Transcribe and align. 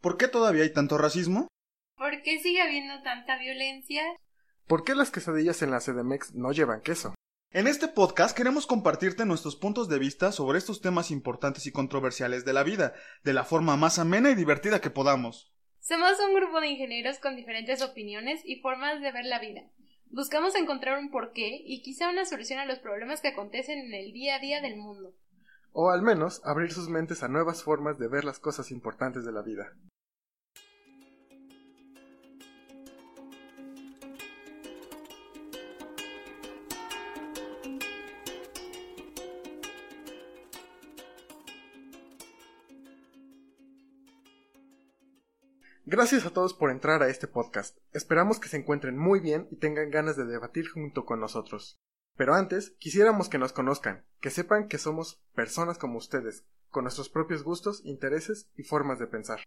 ¿Por 0.00 0.16
qué 0.16 0.28
todavía 0.28 0.62
hay 0.62 0.72
tanto 0.72 0.96
racismo? 0.96 1.48
¿Por 1.98 2.22
qué 2.22 2.38
sigue 2.38 2.62
habiendo 2.62 3.02
tanta 3.02 3.36
violencia? 3.38 4.02
¿Por 4.66 4.82
qué 4.82 4.94
las 4.94 5.10
quesadillas 5.10 5.60
en 5.60 5.70
la 5.70 5.80
CDMX 5.80 6.34
no 6.34 6.52
llevan 6.52 6.80
queso? 6.80 7.14
En 7.52 7.66
este 7.66 7.86
podcast 7.86 8.34
queremos 8.34 8.66
compartirte 8.66 9.26
nuestros 9.26 9.56
puntos 9.56 9.90
de 9.90 9.98
vista 9.98 10.32
sobre 10.32 10.56
estos 10.56 10.80
temas 10.80 11.10
importantes 11.10 11.66
y 11.66 11.72
controversiales 11.72 12.46
de 12.46 12.54
la 12.54 12.62
vida, 12.62 12.94
de 13.24 13.34
la 13.34 13.44
forma 13.44 13.76
más 13.76 13.98
amena 13.98 14.30
y 14.30 14.34
divertida 14.34 14.80
que 14.80 14.88
podamos. 14.88 15.52
Somos 15.80 16.18
un 16.26 16.34
grupo 16.34 16.62
de 16.62 16.68
ingenieros 16.68 17.18
con 17.18 17.36
diferentes 17.36 17.82
opiniones 17.82 18.40
y 18.46 18.60
formas 18.60 19.02
de 19.02 19.12
ver 19.12 19.26
la 19.26 19.38
vida. 19.38 19.64
Buscamos 20.06 20.54
encontrar 20.54 20.98
un 20.98 21.10
porqué 21.10 21.60
y 21.62 21.82
quizá 21.82 22.08
una 22.08 22.24
solución 22.24 22.58
a 22.58 22.64
los 22.64 22.78
problemas 22.78 23.20
que 23.20 23.28
acontecen 23.28 23.78
en 23.78 23.92
el 23.92 24.12
día 24.14 24.36
a 24.36 24.38
día 24.38 24.62
del 24.62 24.76
mundo. 24.78 25.12
O 25.72 25.90
al 25.90 26.02
menos 26.02 26.40
abrir 26.44 26.72
sus 26.72 26.88
mentes 26.88 27.22
a 27.22 27.28
nuevas 27.28 27.62
formas 27.62 27.98
de 27.98 28.08
ver 28.08 28.24
las 28.24 28.38
cosas 28.38 28.70
importantes 28.70 29.24
de 29.24 29.32
la 29.32 29.42
vida. 29.42 29.72
Gracias 45.86 46.24
a 46.24 46.30
todos 46.30 46.54
por 46.54 46.70
entrar 46.70 47.02
a 47.02 47.08
este 47.08 47.26
podcast. 47.26 47.76
Esperamos 47.92 48.38
que 48.38 48.48
se 48.48 48.56
encuentren 48.56 48.96
muy 48.96 49.18
bien 49.18 49.48
y 49.50 49.56
tengan 49.56 49.90
ganas 49.90 50.16
de 50.16 50.24
debatir 50.24 50.68
junto 50.68 51.04
con 51.04 51.18
nosotros. 51.18 51.80
Pero 52.20 52.34
antes, 52.34 52.74
quisiéramos 52.78 53.30
que 53.30 53.38
nos 53.38 53.54
conozcan, 53.54 54.04
que 54.20 54.28
sepan 54.28 54.68
que 54.68 54.76
somos 54.76 55.22
personas 55.34 55.78
como 55.78 55.96
ustedes, 55.96 56.44
con 56.68 56.84
nuestros 56.84 57.08
propios 57.08 57.42
gustos, 57.42 57.80
intereses 57.82 58.50
y 58.58 58.62
formas 58.62 58.98
de 58.98 59.06
pensar. 59.06 59.40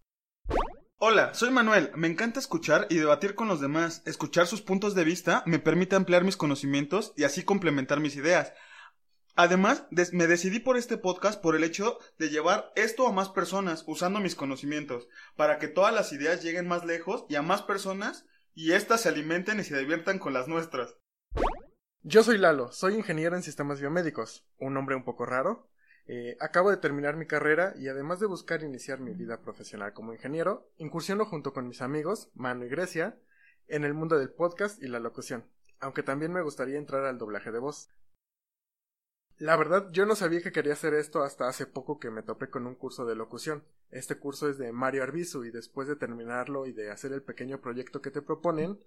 Hola, 0.98 1.36
soy 1.36 1.52
Manuel. 1.52 1.92
Me 1.96 2.08
encanta 2.08 2.40
escuchar 2.40 2.88
y 2.90 2.96
debatir 2.96 3.36
con 3.36 3.48
los 3.48 3.62
demás. 3.62 4.02
Escuchar 4.08 4.48
sus 4.48 4.64
puntos 4.64 4.96
de 4.96 5.04
vista 5.04 5.44
me 5.46 5.60
permite 5.60 5.96
ampliar 5.96 6.24
mis 6.24 6.36
conocimientos 6.36 7.14
y 7.16 7.26
así 7.26 7.44
complementar 7.44 8.00
mis 8.00 8.16
ideas. 8.16 8.54
Además, 9.36 9.86
me 10.12 10.26
decidí 10.26 10.58
por 10.60 10.76
este 10.76 10.98
podcast 10.98 11.40
por 11.40 11.56
el 11.56 11.64
hecho 11.64 12.00
de 12.18 12.30
llevar 12.30 12.72
esto 12.76 13.08
a 13.08 13.12
más 13.12 13.30
personas 13.30 13.84
usando 13.86 14.20
mis 14.20 14.34
conocimientos, 14.34 15.08
para 15.36 15.60
que 15.60 15.68
todas 15.68 15.94
las 15.94 16.12
ideas 16.12 16.42
lleguen 16.42 16.68
más 16.68 16.86
lejos 16.86 17.26
y 17.30 17.36
a 17.36 17.44
más 17.44 17.62
personas 17.62 18.26
y 18.56 18.72
éstas 18.72 19.02
se 19.02 19.10
alimenten 19.10 19.60
y 19.60 19.64
se 19.64 19.78
diviertan 19.78 20.18
con 20.18 20.34
las 20.34 20.48
nuestras. 20.48 20.96
Yo 22.06 22.22
soy 22.22 22.38
Lalo, 22.38 22.70
soy 22.74 22.96
ingeniero 22.96 23.38
en 23.38 23.44
sistemas 23.44 23.80
biomédicos, 23.80 24.46
un 24.60 24.74
nombre 24.74 24.94
un 24.94 25.06
poco 25.06 25.26
raro. 25.26 25.70
Eh, 26.06 26.36
acabo 26.42 26.70
de 26.70 26.76
terminar 26.76 27.16
mi 27.16 27.26
carrera 27.26 27.74
y 27.78 27.88
además 27.88 28.20
de 28.20 28.26
buscar 28.26 28.62
iniciar 28.62 29.00
mi 29.00 29.14
vida 29.14 29.40
profesional 29.40 29.94
como 29.94 30.12
ingeniero, 30.12 30.70
incursiono 30.76 31.24
junto 31.26 31.54
con 31.54 31.66
mis 31.66 31.82
amigos, 31.82 32.30
Mano 32.34 32.66
y 32.66 32.68
Grecia, 32.68 33.18
en 33.70 33.86
el 33.86 33.94
mundo 33.94 34.20
del 34.20 34.30
podcast 34.32 34.84
y 34.84 34.90
la 34.90 35.00
locución, 35.00 35.46
aunque 35.80 36.04
también 36.04 36.34
me 36.34 36.42
gustaría 36.42 36.78
entrar 36.78 37.06
al 37.06 37.18
doblaje 37.18 37.54
de 37.54 37.60
voz. 37.60 37.90
La 39.38 39.56
verdad, 39.56 39.88
yo 39.94 40.06
no 40.06 40.16
sabía 40.16 40.42
que 40.42 40.52
quería 40.52 40.74
hacer 40.74 40.94
esto 40.96 41.24
hasta 41.24 41.48
hace 41.48 41.68
poco 41.68 42.02
que 42.02 42.12
me 42.12 42.22
topé 42.22 42.50
con 42.50 42.68
un 42.68 42.76
curso 42.76 43.06
de 43.06 43.16
locución. 43.16 43.64
Este 43.92 44.20
curso 44.20 44.50
es 44.50 44.58
de 44.58 44.74
Mario 44.74 45.04
Arbizu 45.04 45.46
y 45.46 45.52
después 45.52 45.88
de 45.88 45.96
terminarlo 45.96 46.66
y 46.66 46.74
de 46.74 46.92
hacer 46.92 47.14
el 47.14 47.24
pequeño 47.24 47.62
proyecto 47.62 48.02
que 48.02 48.12
te 48.12 48.22
proponen, 48.22 48.78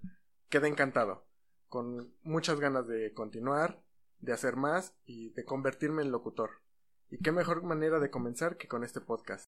quedé 0.51 0.69
encantado, 0.69 1.25
con 1.69 2.14
muchas 2.22 2.61
ganas 2.61 2.86
de 2.86 3.12
continuar, 3.12 3.83
de 4.20 4.33
hacer 4.33 4.56
más 4.56 4.95
y 5.05 5.31
de 5.31 5.45
convertirme 5.45 6.03
en 6.03 6.11
locutor. 6.11 6.62
Y 7.11 7.19
qué 7.19 7.33
mejor 7.33 7.62
manera 7.62 8.00
de 8.00 8.11
comenzar 8.11 8.56
que 8.56 8.69
con 8.69 8.84
este 8.84 9.00
podcast. 9.00 9.47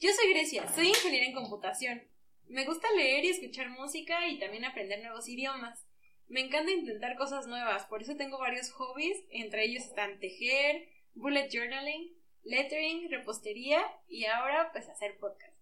Yo 0.00 0.10
soy 0.12 0.32
Grecia, 0.32 0.68
soy 0.72 0.88
ingeniera 0.88 1.26
en 1.26 1.34
computación. 1.34 2.02
Me 2.48 2.64
gusta 2.66 2.88
leer 2.96 3.24
y 3.24 3.30
escuchar 3.30 3.70
música 3.70 4.28
y 4.28 4.38
también 4.38 4.64
aprender 4.64 5.00
nuevos 5.02 5.28
idiomas. 5.28 5.86
Me 6.28 6.40
encanta 6.40 6.70
intentar 6.70 7.16
cosas 7.16 7.46
nuevas, 7.46 7.86
por 7.86 8.02
eso 8.02 8.16
tengo 8.16 8.38
varios 8.38 8.70
hobbies, 8.72 9.16
entre 9.30 9.64
ellos 9.64 9.84
están 9.84 10.18
tejer, 10.18 10.88
bullet 11.14 11.48
journaling, 11.52 12.16
lettering, 12.42 13.10
repostería 13.10 13.82
y 14.08 14.24
ahora 14.24 14.70
pues 14.72 14.88
hacer 14.88 15.18
podcast. 15.18 15.61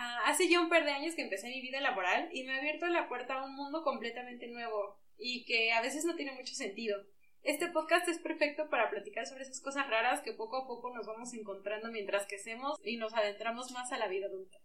Ah, 0.00 0.20
hace 0.26 0.48
ya 0.48 0.60
un 0.60 0.68
par 0.68 0.84
de 0.84 0.92
años 0.92 1.16
que 1.16 1.22
empecé 1.22 1.48
mi 1.48 1.60
vida 1.60 1.80
laboral 1.80 2.28
y 2.32 2.44
me 2.44 2.54
ha 2.54 2.58
abierto 2.58 2.86
la 2.86 3.08
puerta 3.08 3.34
a 3.34 3.44
un 3.44 3.56
mundo 3.56 3.82
completamente 3.82 4.46
nuevo 4.46 4.96
y 5.16 5.44
que 5.44 5.72
a 5.72 5.82
veces 5.82 6.04
no 6.04 6.14
tiene 6.14 6.32
mucho 6.34 6.54
sentido. 6.54 7.04
Este 7.42 7.68
podcast 7.68 8.06
es 8.06 8.20
perfecto 8.20 8.70
para 8.70 8.90
platicar 8.90 9.26
sobre 9.26 9.42
esas 9.42 9.60
cosas 9.60 9.90
raras 9.90 10.20
que 10.20 10.32
poco 10.32 10.56
a 10.56 10.68
poco 10.68 10.94
nos 10.94 11.04
vamos 11.04 11.34
encontrando 11.34 11.90
mientras 11.90 12.28
crecemos 12.28 12.78
y 12.84 12.96
nos 12.96 13.12
adentramos 13.12 13.72
más 13.72 13.90
a 13.90 13.98
la 13.98 14.06
vida 14.06 14.26
adulta. 14.26 14.58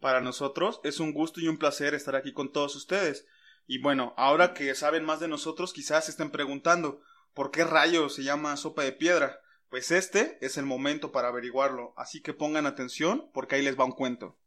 Para 0.00 0.20
nosotros 0.20 0.80
es 0.82 0.98
un 0.98 1.12
gusto 1.12 1.40
y 1.40 1.46
un 1.46 1.58
placer 1.58 1.94
estar 1.94 2.16
aquí 2.16 2.32
con 2.32 2.50
todos 2.50 2.74
ustedes. 2.74 3.28
Y 3.68 3.80
bueno, 3.80 4.12
ahora 4.16 4.54
que 4.54 4.74
saben 4.74 5.04
más 5.04 5.20
de 5.20 5.28
nosotros, 5.28 5.72
quizás 5.72 6.06
se 6.06 6.10
estén 6.10 6.32
preguntando, 6.32 7.00
¿por 7.32 7.52
qué 7.52 7.62
rayos 7.62 8.16
se 8.16 8.24
llama 8.24 8.56
sopa 8.56 8.82
de 8.82 8.90
piedra? 8.90 9.40
Pues 9.68 9.90
este 9.90 10.38
es 10.40 10.56
el 10.56 10.66
momento 10.66 11.12
para 11.12 11.28
averiguarlo, 11.28 11.94
así 11.96 12.22
que 12.22 12.32
pongan 12.32 12.66
atención 12.66 13.30
porque 13.32 13.56
ahí 13.56 13.62
les 13.62 13.78
va 13.78 13.84
un 13.84 13.92
cuento. 13.92 14.38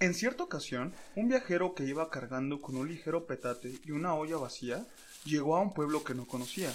En 0.00 0.12
cierta 0.12 0.44
ocasión, 0.44 0.92
un 1.16 1.28
viajero 1.28 1.74
que 1.74 1.84
iba 1.84 2.10
cargando 2.10 2.60
con 2.60 2.76
un 2.76 2.88
ligero 2.88 3.26
petate 3.26 3.80
y 3.84 3.92
una 3.92 4.14
olla 4.14 4.36
vacía 4.36 4.86
llegó 5.24 5.56
a 5.56 5.60
un 5.60 5.72
pueblo 5.72 6.04
que 6.04 6.14
no 6.14 6.26
conocía. 6.26 6.72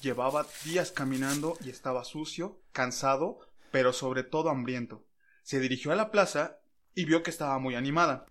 Llevaba 0.00 0.46
días 0.64 0.90
caminando 0.90 1.56
y 1.64 1.70
estaba 1.70 2.04
sucio, 2.04 2.60
cansado, 2.72 3.38
pero 3.70 3.92
sobre 3.92 4.24
todo 4.24 4.50
hambriento. 4.50 5.04
Se 5.42 5.60
dirigió 5.60 5.92
a 5.92 5.96
la 5.96 6.10
plaza 6.10 6.58
y 6.94 7.04
vio 7.04 7.22
que 7.22 7.30
estaba 7.30 7.58
muy 7.58 7.76
animada. 7.76 8.26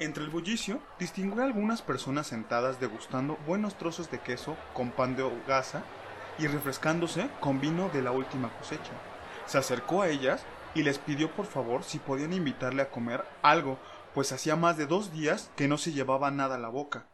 Entre 0.00 0.24
el 0.24 0.30
bullicio 0.30 0.82
distinguió 0.98 1.42
a 1.42 1.46
algunas 1.46 1.80
personas 1.80 2.26
sentadas 2.26 2.80
degustando 2.80 3.36
buenos 3.46 3.78
trozos 3.78 4.10
de 4.10 4.18
queso 4.18 4.56
con 4.72 4.90
pan 4.90 5.14
de 5.14 5.22
hogaza 5.22 5.84
y 6.38 6.48
refrescándose 6.48 7.30
con 7.40 7.60
vino 7.60 7.88
de 7.90 8.02
la 8.02 8.10
última 8.10 8.52
cosecha. 8.58 8.90
Se 9.46 9.58
acercó 9.58 10.02
a 10.02 10.08
ellas 10.08 10.44
y 10.74 10.82
les 10.82 10.98
pidió 10.98 11.30
por 11.30 11.46
favor 11.46 11.84
si 11.84 12.00
podían 12.00 12.32
invitarle 12.32 12.82
a 12.82 12.90
comer 12.90 13.24
algo, 13.42 13.78
pues 14.14 14.32
hacía 14.32 14.56
más 14.56 14.76
de 14.76 14.86
dos 14.86 15.12
días 15.12 15.50
que 15.54 15.68
no 15.68 15.78
se 15.78 15.92
llevaba 15.92 16.32
nada 16.32 16.56
a 16.56 16.58
la 16.58 16.68
boca. 16.68 17.08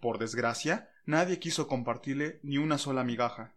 Por 0.00 0.18
desgracia, 0.18 0.90
nadie 1.04 1.38
quiso 1.38 1.68
compartirle 1.68 2.40
ni 2.42 2.56
una 2.56 2.78
sola 2.78 3.04
migaja. 3.04 3.54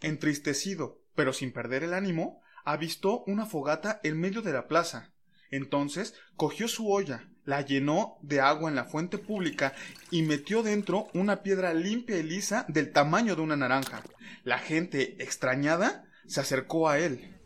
Entristecido, 0.00 1.00
pero 1.14 1.32
sin 1.32 1.52
perder 1.52 1.82
el 1.84 1.94
ánimo, 1.94 2.42
avistó 2.64 3.22
una 3.26 3.46
fogata 3.46 4.00
en 4.02 4.20
medio 4.20 4.42
de 4.42 4.52
la 4.52 4.68
plaza. 4.68 5.12
Entonces 5.52 6.14
cogió 6.34 6.66
su 6.66 6.90
olla, 6.90 7.28
la 7.44 7.60
llenó 7.60 8.16
de 8.22 8.40
agua 8.40 8.70
en 8.70 8.74
la 8.74 8.84
fuente 8.84 9.18
pública 9.18 9.74
y 10.10 10.22
metió 10.22 10.62
dentro 10.62 11.08
una 11.14 11.42
piedra 11.42 11.74
limpia 11.74 12.16
y 12.16 12.22
lisa 12.24 12.64
del 12.68 12.90
tamaño 12.90 13.36
de 13.36 13.42
una 13.42 13.56
naranja. 13.56 14.02
La 14.44 14.58
gente, 14.58 15.22
extrañada, 15.22 16.04
se 16.26 16.40
acercó 16.40 16.88
a 16.88 16.98
él. 16.98 17.36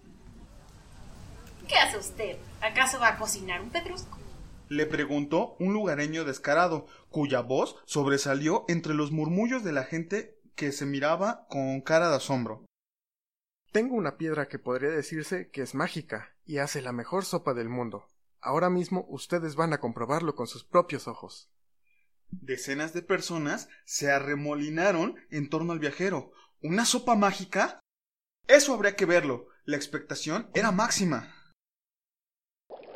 ¿Qué 1.68 1.74
hace 1.76 1.98
usted? 1.98 2.36
¿Acaso 2.62 3.00
va 3.00 3.08
a 3.08 3.18
cocinar 3.18 3.60
un 3.60 3.70
pedrusco? 3.70 4.18
Le 4.68 4.86
preguntó 4.86 5.56
un 5.58 5.72
lugareño 5.72 6.24
descarado, 6.24 6.86
cuya 7.10 7.40
voz 7.40 7.76
sobresalió 7.86 8.64
entre 8.68 8.94
los 8.94 9.10
murmullos 9.10 9.64
de 9.64 9.72
la 9.72 9.82
gente 9.82 10.38
que 10.54 10.70
se 10.70 10.86
miraba 10.86 11.46
con 11.48 11.80
cara 11.80 12.08
de 12.08 12.16
asombro. 12.16 12.64
Tengo 13.76 13.94
una 13.94 14.16
piedra 14.16 14.48
que 14.48 14.58
podría 14.58 14.88
decirse 14.88 15.50
que 15.50 15.60
es 15.60 15.74
mágica 15.74 16.34
y 16.46 16.60
hace 16.60 16.80
la 16.80 16.92
mejor 16.92 17.26
sopa 17.26 17.52
del 17.52 17.68
mundo. 17.68 18.08
Ahora 18.40 18.70
mismo 18.70 19.04
ustedes 19.10 19.54
van 19.54 19.74
a 19.74 19.80
comprobarlo 19.80 20.34
con 20.34 20.46
sus 20.46 20.64
propios 20.64 21.06
ojos. 21.06 21.50
Decenas 22.30 22.94
de 22.94 23.02
personas 23.02 23.68
se 23.84 24.10
arremolinaron 24.10 25.16
en 25.28 25.50
torno 25.50 25.74
al 25.74 25.78
viajero. 25.78 26.32
¿Una 26.62 26.86
sopa 26.86 27.16
mágica? 27.16 27.78
Eso 28.46 28.72
habría 28.72 28.96
que 28.96 29.04
verlo. 29.04 29.48
La 29.66 29.76
expectación 29.76 30.48
era 30.54 30.72
máxima. 30.72 31.34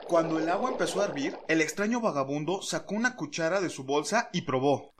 Cuando 0.09 0.39
el 0.39 0.49
agua 0.49 0.71
empezó 0.71 1.03
a 1.03 1.05
hervir, 1.05 1.37
el 1.49 1.61
extraño 1.61 2.01
vagabundo 2.01 2.63
sacó 2.63 2.95
una 2.95 3.17
cuchara 3.17 3.61
de 3.61 3.69
su 3.69 3.85
bolsa 3.85 4.31
y 4.33 4.47
probó. 4.47 4.95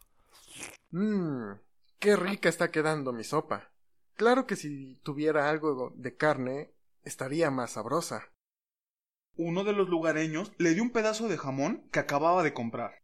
Mmm, 0.91 1.53
qué 1.99 2.17
rica 2.17 2.51
está 2.51 2.71
quedando 2.71 3.15
mi 3.15 3.25
sopa. 3.25 3.71
Claro 4.21 4.47
que 4.47 4.55
si 4.55 4.97
tuviera 4.97 5.49
algo 5.49 5.95
de 5.97 6.15
carne, 6.15 6.75
estaría 7.05 7.51
más 7.51 7.71
sabrosa. 7.71 8.29
Uno 9.39 9.65
de 9.65 9.73
los 9.73 9.89
lugareños 9.89 10.53
le 10.59 10.75
dio 10.75 10.83
un 10.83 10.91
pedazo 10.91 11.27
de 11.27 11.39
jamón 11.39 11.89
que 11.91 12.01
acababa 12.01 12.43
de 12.43 12.53
comprar. 12.53 13.01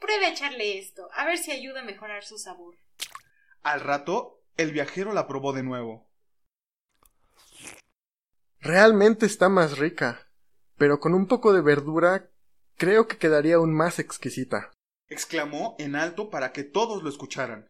Pruebe 0.00 0.24
a 0.24 0.30
echarle 0.30 0.78
esto, 0.78 1.10
a 1.12 1.26
ver 1.26 1.36
si 1.36 1.50
ayuda 1.50 1.82
a 1.82 1.84
mejorar 1.84 2.24
su 2.24 2.38
sabor. 2.38 2.78
Al 3.62 3.82
rato, 3.82 4.40
el 4.56 4.72
viajero 4.72 5.12
la 5.12 5.28
probó 5.28 5.52
de 5.52 5.62
nuevo. 5.62 6.08
Realmente 8.60 9.26
está 9.26 9.50
más 9.50 9.76
rica, 9.76 10.30
pero 10.78 11.00
con 11.00 11.12
un 11.12 11.26
poco 11.26 11.52
de 11.52 11.60
verdura 11.60 12.30
creo 12.78 13.08
que 13.08 13.18
quedaría 13.18 13.56
aún 13.56 13.74
más 13.74 13.98
exquisita. 13.98 14.72
exclamó 15.06 15.76
en 15.78 15.96
alto 15.96 16.30
para 16.30 16.52
que 16.52 16.64
todos 16.64 17.02
lo 17.02 17.10
escucharan. 17.10 17.68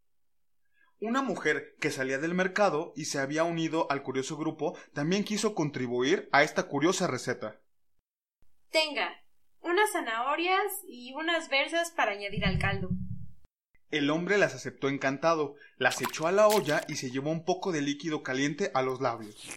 Una 1.00 1.23
mujer 1.23 1.75
que 1.81 1.91
salía 1.91 2.19
del 2.19 2.35
mercado 2.35 2.93
y 2.96 3.06
se 3.06 3.19
había 3.19 3.44
unido 3.44 3.91
al 3.91 4.02
curioso 4.02 4.37
grupo 4.37 4.76
también 4.93 5.25
quiso 5.25 5.55
contribuir 5.55 6.29
a 6.32 6.43
esta 6.43 6.64
curiosa 6.64 7.06
receta. 7.06 7.61
Tenga, 8.70 9.23
unas 9.61 9.93
zanahorias 9.93 10.73
y 10.87 11.12
unas 11.14 11.49
versas 11.49 11.91
para 11.91 12.12
añadir 12.12 12.44
al 12.44 12.58
caldo. 12.58 12.91
El 13.91 14.11
hombre 14.11 14.38
las 14.38 14.55
aceptó 14.55 14.88
encantado, 14.88 15.56
las 15.76 16.00
echó 16.02 16.26
a 16.26 16.32
la 16.32 16.49
olla 16.49 16.82
y 16.88 16.97
se 16.97 17.11
llevó 17.11 17.31
un 17.31 17.44
poco 17.44 17.70
de 17.70 17.81
líquido 17.81 18.23
caliente 18.23 18.70
a 18.75 18.82
los 18.82 19.00
labios. 19.00 19.49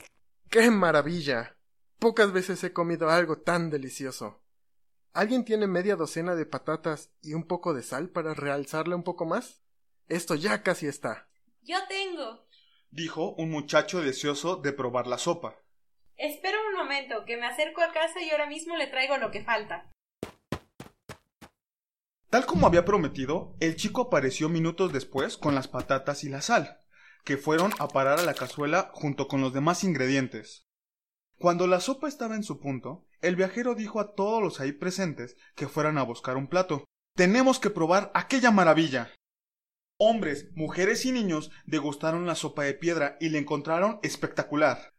¡Qué 0.49 0.69
maravilla! 0.69 1.57
Pocas 1.99 2.31
veces 2.31 2.63
he 2.63 2.73
comido 2.73 3.09
algo 3.09 3.39
tan 3.39 3.69
delicioso. 3.69 4.43
¿Alguien 5.13 5.45
tiene 5.45 5.65
media 5.65 5.95
docena 5.95 6.35
de 6.35 6.45
patatas 6.45 7.09
y 7.21 7.33
un 7.33 7.47
poco 7.47 7.73
de 7.73 7.81
sal 7.81 8.09
para 8.09 8.35
realzarle 8.35 8.93
un 8.93 9.03
poco 9.03 9.25
más? 9.25 9.63
Esto 10.07 10.35
ya 10.35 10.61
casi 10.61 10.85
está. 10.85 11.26
Yo 11.67 11.75
tengo. 11.89 12.47
Dijo 12.91 13.33
un 13.33 13.51
muchacho 13.51 14.01
deseoso 14.01 14.55
de 14.55 14.71
probar 14.71 15.05
la 15.05 15.17
sopa. 15.17 15.57
Espera 16.15 16.57
un 16.65 16.77
momento, 16.77 17.25
que 17.25 17.35
me 17.35 17.45
acerco 17.45 17.81
a 17.81 17.91
casa 17.91 18.21
y 18.21 18.29
ahora 18.29 18.47
mismo 18.47 18.77
le 18.77 18.87
traigo 18.87 19.17
lo 19.17 19.31
que 19.31 19.43
falta. 19.43 19.91
Tal 22.29 22.45
como 22.45 22.67
había 22.67 22.85
prometido, 22.85 23.57
el 23.59 23.75
chico 23.75 24.03
apareció 24.03 24.47
minutos 24.47 24.93
después 24.93 25.35
con 25.35 25.55
las 25.55 25.67
patatas 25.67 26.23
y 26.23 26.29
la 26.29 26.41
sal, 26.41 26.79
que 27.25 27.35
fueron 27.35 27.73
a 27.79 27.89
parar 27.89 28.19
a 28.19 28.23
la 28.23 28.33
cazuela 28.33 28.89
junto 28.93 29.27
con 29.27 29.41
los 29.41 29.53
demás 29.53 29.83
ingredientes. 29.83 30.65
Cuando 31.37 31.67
la 31.67 31.81
sopa 31.81 32.07
estaba 32.07 32.35
en 32.35 32.43
su 32.43 32.61
punto, 32.61 33.05
el 33.19 33.35
viajero 33.35 33.75
dijo 33.75 33.99
a 33.99 34.15
todos 34.15 34.41
los 34.41 34.61
ahí 34.61 34.71
presentes 34.71 35.35
que 35.53 35.67
fueran 35.67 35.97
a 35.97 36.03
buscar 36.03 36.37
un 36.37 36.47
plato. 36.47 36.85
Tenemos 37.13 37.59
que 37.59 37.69
probar 37.69 38.09
aquella 38.13 38.51
maravilla. 38.51 39.11
Hombres, 39.99 40.49
mujeres 40.53 41.05
y 41.05 41.11
niños 41.11 41.49
degustaron 41.65 42.27
la 42.27 42.35
sopa 42.35 42.63
de 42.63 42.75
piedra 42.75 43.17
y 43.19 43.29
la 43.29 43.39
encontraron 43.39 43.99
espectacular. 44.03 44.93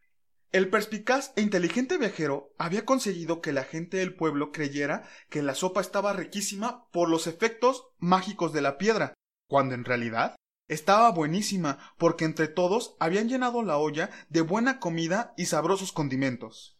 El 0.51 0.69
perspicaz 0.69 1.31
e 1.37 1.41
inteligente 1.41 1.97
viajero 1.97 2.53
había 2.57 2.83
conseguido 2.83 3.39
que 3.39 3.53
la 3.53 3.63
gente 3.63 3.95
del 3.97 4.13
pueblo 4.13 4.51
creyera 4.51 5.07
que 5.29 5.41
la 5.41 5.55
sopa 5.55 5.79
estaba 5.79 6.11
riquísima 6.11 6.89
por 6.91 7.07
los 7.07 7.27
efectos 7.27 7.85
mágicos 7.97 8.51
de 8.51 8.59
la 8.59 8.77
piedra, 8.77 9.13
cuando 9.47 9.73
en 9.73 9.85
realidad 9.85 10.35
estaba 10.67 11.09
buenísima 11.11 11.93
porque 11.97 12.25
entre 12.25 12.49
todos 12.49 12.97
habían 12.99 13.29
llenado 13.29 13.63
la 13.63 13.77
olla 13.77 14.09
de 14.27 14.41
buena 14.41 14.79
comida 14.79 15.33
y 15.37 15.45
sabrosos 15.45 15.93
condimentos. 15.93 16.77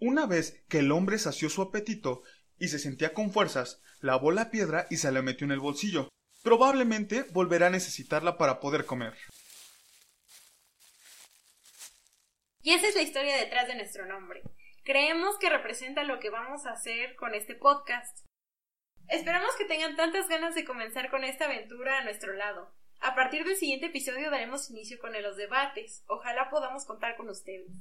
Una 0.00 0.26
vez 0.26 0.62
que 0.68 0.80
el 0.80 0.92
hombre 0.92 1.18
sació 1.18 1.48
su 1.48 1.62
apetito 1.62 2.22
y 2.58 2.68
se 2.68 2.78
sentía 2.78 3.14
con 3.14 3.32
fuerzas, 3.32 3.80
lavó 4.00 4.32
la 4.32 4.50
piedra 4.50 4.86
y 4.90 4.98
se 4.98 5.10
la 5.12 5.22
metió 5.22 5.46
en 5.46 5.52
el 5.52 5.60
bolsillo. 5.60 6.10
Probablemente 6.44 7.22
volverá 7.32 7.68
a 7.68 7.70
necesitarla 7.70 8.36
para 8.36 8.60
poder 8.60 8.84
comer. 8.84 9.14
Y 12.60 12.74
esa 12.74 12.86
es 12.86 12.94
la 12.94 13.00
historia 13.00 13.38
detrás 13.38 13.66
de 13.66 13.76
nuestro 13.76 14.04
nombre. 14.04 14.42
Creemos 14.84 15.38
que 15.38 15.48
representa 15.48 16.04
lo 16.04 16.20
que 16.20 16.28
vamos 16.28 16.66
a 16.66 16.72
hacer 16.72 17.16
con 17.16 17.34
este 17.34 17.54
podcast. 17.54 18.26
Esperamos 19.08 19.56
que 19.56 19.64
tengan 19.64 19.96
tantas 19.96 20.28
ganas 20.28 20.54
de 20.54 20.66
comenzar 20.66 21.10
con 21.10 21.24
esta 21.24 21.46
aventura 21.46 21.98
a 21.98 22.04
nuestro 22.04 22.34
lado. 22.34 22.74
A 23.00 23.14
partir 23.14 23.46
del 23.46 23.56
siguiente 23.56 23.86
episodio 23.86 24.30
daremos 24.30 24.68
inicio 24.68 24.98
con 24.98 25.14
los 25.14 25.38
debates. 25.38 26.04
Ojalá 26.08 26.50
podamos 26.50 26.84
contar 26.84 27.16
con 27.16 27.30
ustedes. 27.30 27.72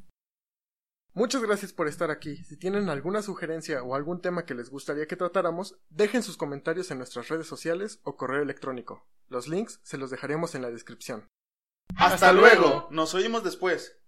Muchas 1.16 1.44
gracias 1.44 1.74
por 1.74 1.88
estar 1.88 2.10
aquí. 2.10 2.38
Si 2.44 2.58
tienen 2.58 2.90
alguna 2.90 3.22
sugerencia 3.22 3.84
o 3.84 3.94
algún 3.94 4.20
tema 4.20 4.46
que 4.46 4.56
les 4.56 4.72
gustaría 4.72 5.06
que 5.06 5.16
tratáramos, 5.16 5.78
dejen 5.90 6.24
sus 6.24 6.38
comentarios 6.38 6.90
en 6.90 6.98
nuestras 6.98 7.28
redes 7.28 7.46
sociales 7.46 8.00
o 8.04 8.18
correo 8.18 8.42
electrónico. 8.42 9.06
Los 9.28 9.48
links 9.48 9.80
se 9.84 10.00
los 10.00 10.10
dejaremos 10.10 10.56
en 10.56 10.64
la 10.64 10.72
descripción. 10.72 11.30
Hasta, 11.98 12.34
luego. 12.34 12.88
Nos 12.90 13.14
oímos 13.14 13.44
después. 13.44 14.00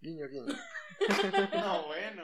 Guiño, 0.00 0.28
guiño. 0.28 0.54
no, 1.54 1.86
bueno. 1.86 2.22